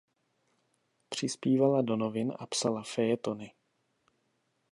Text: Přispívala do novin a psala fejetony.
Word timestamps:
Přispívala 1.09 1.81
do 1.81 1.95
novin 1.95 2.33
a 2.39 2.45
psala 2.47 2.83
fejetony. 2.83 3.53